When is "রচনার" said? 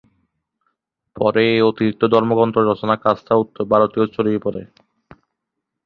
2.61-3.03